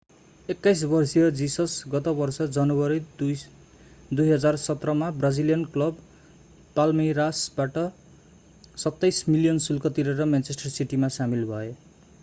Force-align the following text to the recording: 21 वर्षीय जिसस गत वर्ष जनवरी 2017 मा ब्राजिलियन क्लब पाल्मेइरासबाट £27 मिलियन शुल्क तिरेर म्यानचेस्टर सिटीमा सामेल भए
21 0.49 0.83
वर्षीय 0.91 1.29
जिसस 1.41 1.73
गत 1.87 2.07
वर्ष 2.19 2.41
जनवरी 2.55 2.97
2017 4.13 4.95
मा 5.03 5.09
ब्राजिलियन 5.19 5.65
क्लब 5.75 6.01
पाल्मेइरासबाट 6.75 7.77
£27 8.87 9.23
मिलियन 9.29 9.59
शुल्क 9.69 9.87
तिरेर 9.99 10.25
म्यानचेस्टर 10.25 10.77
सिटीमा 10.79 11.15
सामेल 11.21 11.45
भए 11.55 11.73